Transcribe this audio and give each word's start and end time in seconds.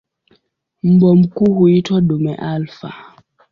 Mbwa 0.83 1.15
mkuu 1.15 1.53
huitwa 1.53 2.01
"dume 2.01 2.35
alfa". 2.35 2.93